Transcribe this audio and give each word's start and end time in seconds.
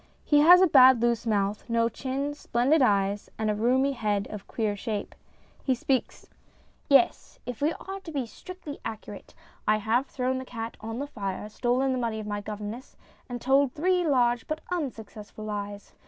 He 0.25 0.39
has 0.39 0.61
a 0.63 0.67
bad 0.67 0.99
loose 0.99 1.27
mouth, 1.27 1.69
no 1.69 1.87
chin, 1.87 2.33
splendid 2.33 2.81
eyes, 2.81 3.29
and 3.37 3.51
a 3.51 3.55
roomy 3.55 3.91
head 3.91 4.27
of 4.31 4.47
queer 4.47 4.75
shape. 4.75 5.13
He 5.63 5.75
speaks: 5.75 6.27
YES, 6.89 7.37
if 7.45 7.61
we 7.61 7.71
are 7.73 7.99
to 7.99 8.11
be 8.11 8.25
strictly 8.25 8.79
accurate, 8.83 9.35
I 9.67 9.77
have 9.77 10.07
thrown 10.07 10.39
the 10.39 10.43
cat 10.45 10.75
on 10.81 10.97
the 10.97 11.05
fire, 11.05 11.47
stolen 11.49 11.91
the 11.91 11.99
money 11.99 12.19
of 12.19 12.25
my 12.25 12.41
governess, 12.41 12.97
and 13.29 13.39
told 13.39 13.73
three 13.73 14.03
large 14.03 14.47
but 14.47 14.61
unsuccessful 14.71 15.45
lies. 15.45 15.93